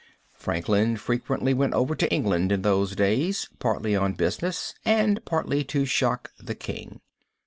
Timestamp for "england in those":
2.11-2.95